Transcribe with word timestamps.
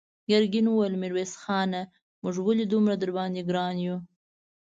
ګرګين 0.29 0.67
وويل: 0.69 0.93
ميرويس 1.01 1.33
خانه! 1.43 1.81
موږ 2.21 2.35
ولې 2.41 2.65
دومره 2.71 2.95
درباندې 3.03 3.41
ګران 3.49 3.75
يو؟ 3.85 3.97